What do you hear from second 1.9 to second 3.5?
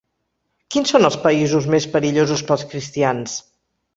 perillosos pels cristians?